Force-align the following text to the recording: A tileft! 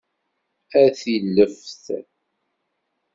A 0.81 0.83
tileft! 0.97 1.85